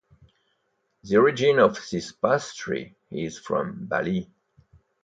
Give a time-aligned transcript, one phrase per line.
[1.03, 4.31] The origin of this pastry is from Bali.